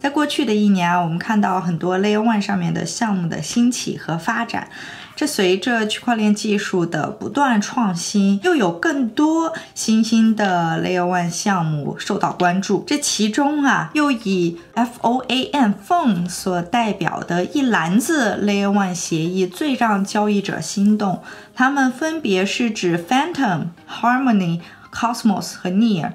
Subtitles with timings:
[0.00, 4.68] 在过去的一年啊，我们看到很多 Layer One 上面的项目的兴起和发展。
[5.14, 12.82] 这随着区块链技术的不断创新，又有更多新兴的 Layer One 项目受到关注。
[12.86, 21.22] 这其中啊，又以 FOAM Phone 所代表的一篮子 Layer One 协议最让交易者心动。
[21.54, 26.12] 它们分别是指 Phantom、Harmony、Cosmos 和 Near。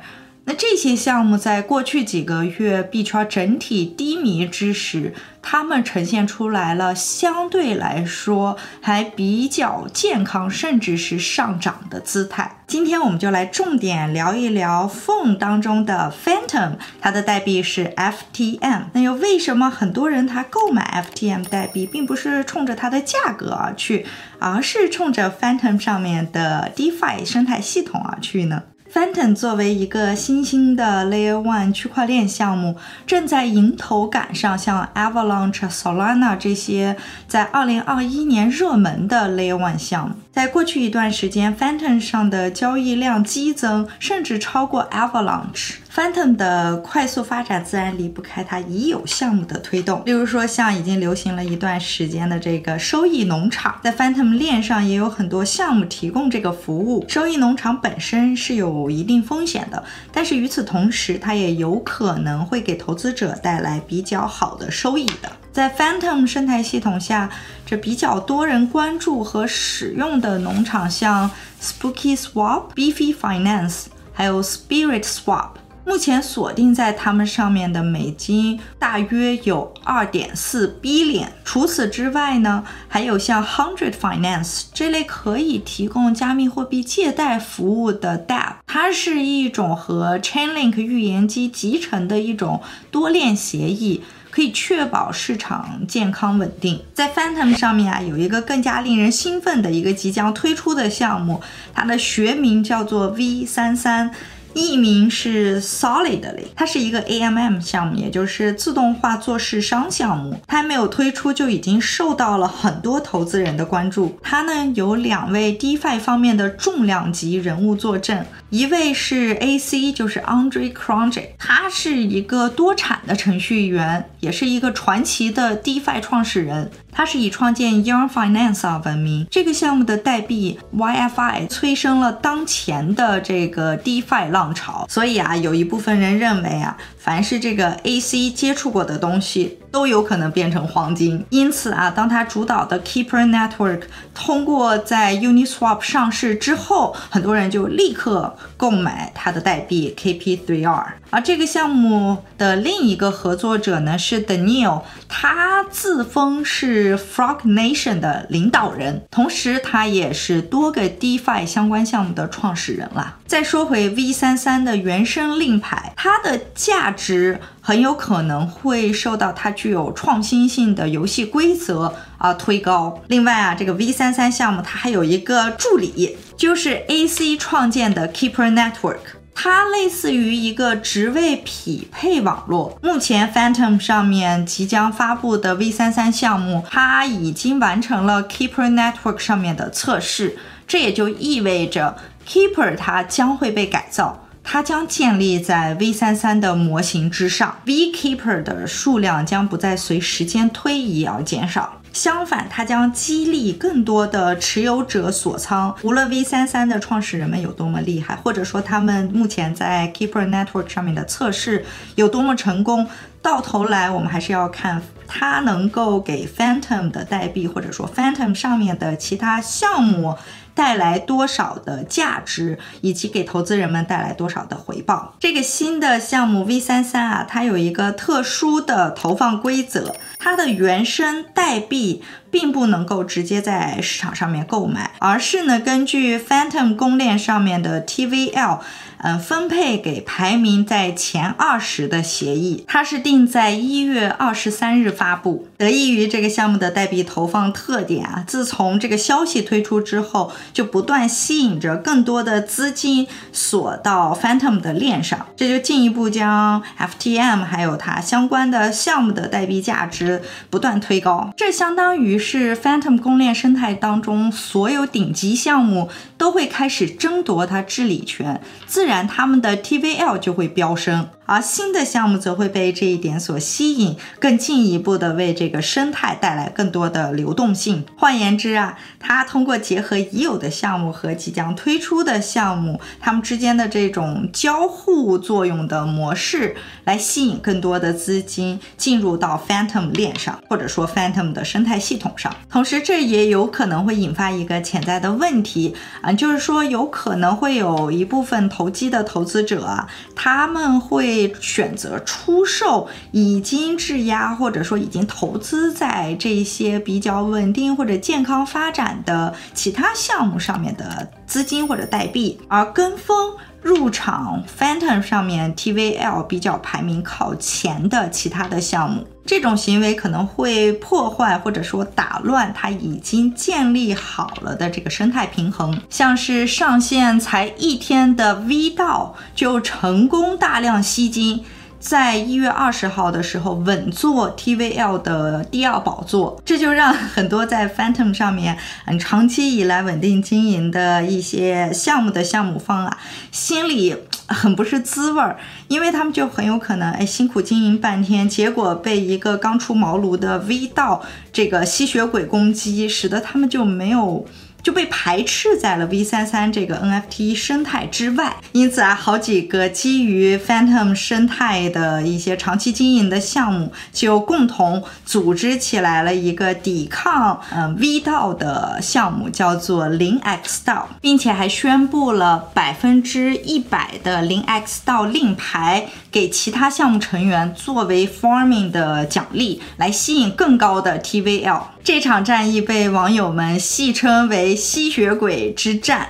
[0.47, 5.11] 那这些项目在过去几个月币圈整体低迷之时，
[5.41, 12.59] 他们呈现出来了相对来说还比较健康，甚至是上涨的姿态。
[12.67, 18.83] 今天我们就来重点聊一聊 Phone 当中的 Phantom，它的代币是 FTM。
[18.93, 24.05] 那又为什么很多人他购买 FTM 代币，并不是冲着它的价格而去，
[24.37, 28.61] 而是冲着 Phantom 上面的 DeFi 生态系统而去呢
[28.95, 36.95] ？Phantom 作为一个新兴的 Layer One 区块链项目，正在迎头赶上像 Avalanche、Solana 这些
[37.27, 40.15] 在2021年热门的 Layer One 项目。
[40.35, 45.75] 在过去一段时间，Phantom 上的交易量激增，甚至超过 Avalanche。
[45.89, 57.05] Phantom 的快速发展自然离不开它已有项目的推动，例如说像已经流行了一段时间的这个收益农场，在 Phantom 链上也有很多项目提供这个服务。
[57.07, 65.31] 收益农场本身是有一定风险的，但是与此同时，它也有可能会给投资者带来比较好的收益的。
[65.55, 67.29] 在 Phantom 生态系统下，
[67.65, 71.31] 这比较多人关注和使用的农场像
[71.61, 75.51] Spooky Swap、Beefy Finance，还有 Spirit Swap。
[75.85, 81.27] 目前锁定在他们上面的美金大约有二点四 billion。
[81.45, 96.81] 除此之外呢，还有像 Hundred Finance 这类可以提供加密货币借贷服务的 Dap，它是一种和 Chainlink 预言机集成的一种多链协议，可以确保市场健康稳定。
[96.93, 101.41] 在 Phantom 上面啊，有一个更加令人兴奋的一个即将推出的项目，
[101.73, 104.11] 它的学名叫做 V 三三。
[104.55, 110.39] 艺名是 Solidly，它是一个 AMM 项目，也就是自动化做市商项目。
[110.47, 114.17] 它还没有推出就已经受到了很多投资人的关注。
[114.23, 126.71] 它呢有两位 DeFi 方面的重量级人物坐镇，一位是 AC，就是 Andre Cronje，他是一个多产的程序员，也是一个传奇的 DeFi 创始人。
[126.91, 129.27] 他是以创建 Young Finance 而闻名。
[129.29, 134.87] 这个项目的代币 YFI 催生了当前的这个 DeFi 浪潮。
[134.89, 139.59] 所以啊，有一部分人认为啊，凡是这个 AC 接触过的东西。
[139.75, 143.81] 都有可能变成黄金，因此啊，当他主导的 Keeper Network
[144.13, 150.85] 通过在 Uniswap 上市之后，很多人就立刻购买他的代币 KP3R。
[151.09, 163.17] 而这个项目的另一个合作者呢是 Daniel，他自封是 Frog Nation 的领导人，同时他也是多个 DeFi 相关项目的创始人啦。
[163.25, 173.01] 再说回 V 三三的原生令牌，它的价值很有可能会受到它具有创新性的游戏规则啊推高。
[173.07, 178.99] 另外啊，这个 V 三三项目它还有一个助理，就是 AC 创建的 Keeper Network，
[179.35, 182.79] 它类似于一个职位匹配网络。
[182.81, 191.97] 目前 Phantom 上面即将发布的 V 三三项目，它已经完成了 Keeper Network 上面的测试，这也就意味着。
[192.27, 197.59] Keeper 它将会被改造，它将建立在 V 三三的模型之上。
[197.65, 205.73] V Keeper 的数量将不再随时间推移而减少，相反，它将激励更多的持有者锁仓。
[205.81, 212.85] 无论 V 三三的创始人们有多么厉害，或者说他们目前在 Keeper Network 上面的测试有多么成功，
[213.21, 220.15] 到头来我们还是要看它能够给 Phantom 的代币，或者说 Phantom 上面的其他项目。
[220.55, 225.13] 带来多少的价值，以及给投资人们带来多少的回报？
[225.19, 232.03] 这个新的项目 V 三三啊，它有一个特殊的投放规则，它的原生代币
[232.35, 238.59] 并不能够直接在市场上面购买，而是呢根据 Phantom 公链上面的 TVL。
[238.97, 245.47] 嗯，分配给排名在前二十的协议，它是定在一月二十三日发布。
[245.57, 261.31] 得益于这个项目的代币投放特点啊，自从这个消息推出之后，就不断吸引着更多的资金锁到 Phantom 的链上，这就进一步将 FTM 还有它相关的项目的代币价值不断推高。
[261.37, 268.41] 这相当于是 Phantom 公链生态当中所有顶级项目都会开始争夺它治理权。
[268.65, 277.83] 自然，他们的 TVL 就会飙升，而新的项目则会被这一点所吸引，更进一步的为这个生态带来更多的流动性。
[277.97, 292.31] 换言之啊，它通过结合已有的项目和即将推出的项目，它们之间的这种交互作用的模式，来吸引更多的资金进入到 Phantom 链上，或者说 Phantom 的生态系统上。
[292.51, 301.14] 同时，这也有可能会引发一个潜在的问题啊，就是说有可能会有一部分投机的投资者，他们会。
[301.15, 313.33] 会选择出售已经质押或者说已经投资在这些比较稳定或者健康发展的其他项目上面的资金或者代币，而跟风
[313.65, 325.81] 入场 Phantom 上面 TVL 比较排名靠前的其他的项目，这种行为可能会破坏或者说打乱它已经建立好了的这个生态平衡。
[325.89, 331.43] 像是上线才一天的 V 道就成功大量吸金。
[331.85, 342.97] 在一月二十号的时候，稳坐 TVL 的第二宝座，这就让很多在 Phantom 上面嗯长期以来稳定经营的一些项目的项目方啊，
[343.31, 343.95] 心里
[344.27, 345.37] 很不是滋味儿，
[345.67, 354.25] 因为他们就很有可能哎辛苦经营半天，结果被一个刚出茅庐的 V 道这个吸血鬼攻击，使得他们就没有。
[354.65, 381.61] 就被排斥在了 V 三三这个 NFT 生态之外，因此啊，好几个基于 Phantom 生态的一些长期经营的项目，就共同组织起来了一个抵抗嗯 V 道的项目，叫做零 X 道，并且还宣布了百分之一百的零 X 道令牌给其他项目成员作为 Farming 的奖励，来吸引更高的 TVL。
[381.85, 386.09] 这场战役被网友们戏称为“吸血鬼之战”。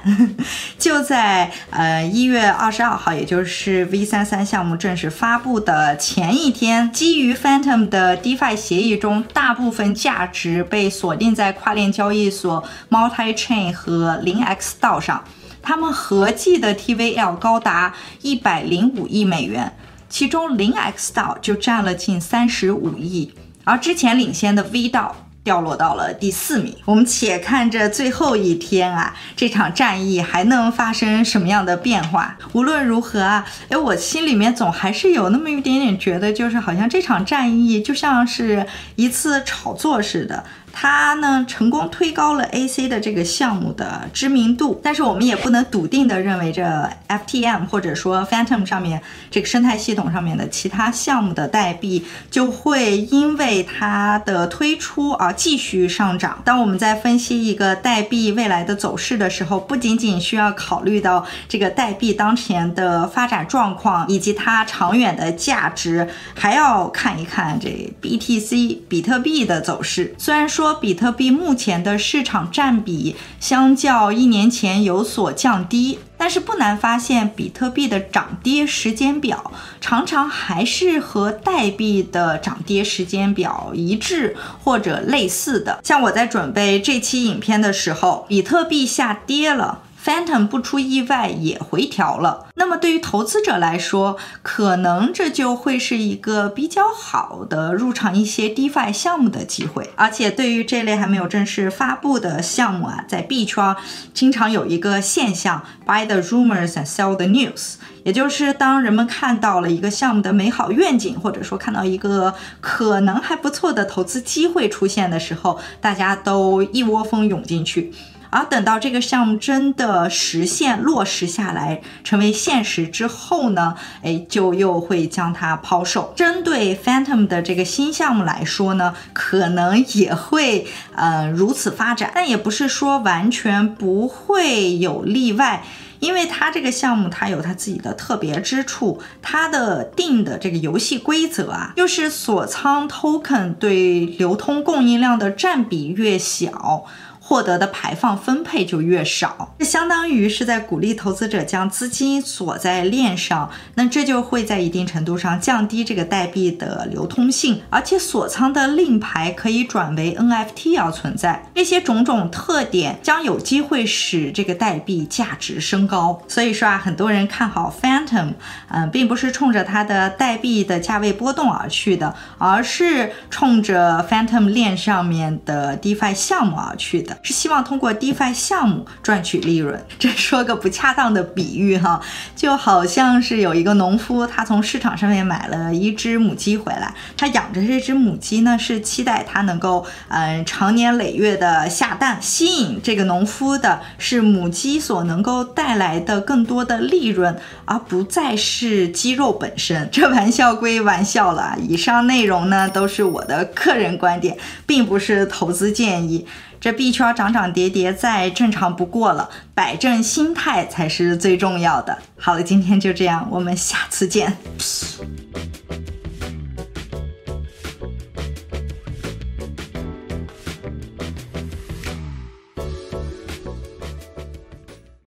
[0.80, 15.26] 就在呃一月二十二号，也就是 V 三三项目正式发布的前一天，基于 Phantom 的 DeFi 协议中，大部分价值被锁定在跨链交易所 Multi Chain 和零 X 道上，
[15.62, 19.76] 他们合计的 TVL 高达一百零五亿美元，
[20.08, 23.34] 其中零 X 道就占了近三十五亿，
[23.66, 25.14] 而之前领先的 V 道。
[25.46, 26.76] 掉落到了第四名。
[26.84, 32.36] 我们且看这最后一天啊，这场战役还能发生什么样的变化？
[32.54, 38.66] 无论如何啊，哎，我心里面总还是有那么一点点觉得，就是好像这场战役就像是
[38.96, 40.44] 一次炒作似的。
[40.78, 46.62] 它呢成功推高了 AC 的这个项目的知名度，但是我们也不能笃定的认为这
[47.08, 49.02] FTM 或者说 Phantom 上面
[49.32, 56.42] 这个生态系统上面的其他项目的代币就会因为它的推出而继续上涨。
[56.44, 66.06] 当我们在分析一个代币未来的走势的时候，不仅仅需要考虑到这个代币当前的发展状况以及它长远的价值，
[66.36, 70.14] 还要看一看这 BTC 比特币的走势。
[70.18, 70.65] 虽然说。
[70.66, 85.80] 说比特币目前的市场占比相较一年前有所降低，但是不难发现，比特币的涨跌时间表常常还是和代币的涨跌时间表一致或者类似的。
[85.84, 89.84] 像我在准备这期影片的时候，比特币下跌了。
[90.06, 99.90] Phantom 不出意外也回调了，那么对于投资者来说，可能这就会是一个比较好的入场一些 DeFi 项目的机会。
[99.96, 103.76] 而且对于这类还没有正式发布的项目啊，在币圈
[104.14, 117.92] 经常有一个现象：buy the rumors and sell the news，也就是当人们看到了一个项目的美好愿景，或者说看到一个可能还不错的投资机会出现的时候，大家都一窝蜂涌进去。
[118.36, 126.12] 而等到这个项目真的实现落实下来，成为现实之后呢，哎，就又会将它抛售。
[126.18, 135.64] 针对 Phantom 的这个新项目来说呢，可能也会呃如此发展，但也不是说完全不会有例外，
[136.00, 146.84] 因为它这个项目它有它自己的特别之处，它的定的这个游戏规则啊，就是锁仓 token 对流通供应量的占比越小。
[147.28, 166.22] 获得的排放分配就越少，这相当于是在鼓励投资者将资金锁在链上，那这就会在一定程度上降低这个代币的流通性，而且锁仓的令牌可以转为 NFT 而存在，这些种种特点将有机会使这个代币价值升高。
[166.28, 168.34] 所以说啊，很多人看好 Phantom，
[168.70, 177.15] 嗯，并不是冲着它的代币的价位波动而去的，而是冲着 Phantom 链上面的 DeFi 项目而去的。
[177.22, 179.84] 是希望通过 DeFi 项目赚取利润。
[180.00, 182.02] 这说个不恰当的比喻哈，
[182.36, 192.18] 就好像是有一个农夫，他从市场上面买了一只母鸡回来，他养着这只母鸡呢，是期待它能够嗯长年累月的下蛋。
[192.22, 199.88] 吸引这个农夫的是母鸡所能够带来的更多的利润，而不再是鸡肉本身。
[199.92, 206.26] 这玩笑归玩笑了，以上内容呢都是我的个人观点，并不是投资建议。
[206.62, 211.98] 这币圈涨涨跌跌再正常不过了，摆正心态才是最重要的。
[212.18, 214.38] 好了，今天就这样，我们下次见。